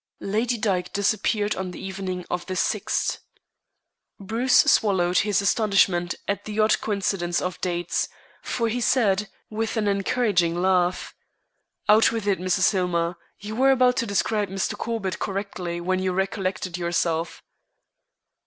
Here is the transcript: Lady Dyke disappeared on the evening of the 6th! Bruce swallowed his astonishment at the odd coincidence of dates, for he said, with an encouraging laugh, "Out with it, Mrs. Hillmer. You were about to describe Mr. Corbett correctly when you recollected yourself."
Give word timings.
Lady 0.23 0.57
Dyke 0.57 0.91
disappeared 0.93 1.55
on 1.55 1.69
the 1.69 1.79
evening 1.79 2.25
of 2.27 2.43
the 2.47 2.55
6th! 2.55 3.19
Bruce 4.19 4.57
swallowed 4.63 5.19
his 5.19 5.43
astonishment 5.43 6.15
at 6.27 6.45
the 6.45 6.59
odd 6.59 6.81
coincidence 6.81 7.39
of 7.39 7.61
dates, 7.61 8.09
for 8.41 8.67
he 8.67 8.81
said, 8.81 9.29
with 9.51 9.77
an 9.77 9.87
encouraging 9.87 10.59
laugh, 10.59 11.13
"Out 11.87 12.11
with 12.11 12.25
it, 12.27 12.39
Mrs. 12.39 12.71
Hillmer. 12.71 13.15
You 13.37 13.55
were 13.55 13.69
about 13.69 13.95
to 13.97 14.07
describe 14.07 14.49
Mr. 14.49 14.75
Corbett 14.75 15.19
correctly 15.19 15.79
when 15.79 15.99
you 15.99 16.13
recollected 16.13 16.79
yourself." 16.79 17.43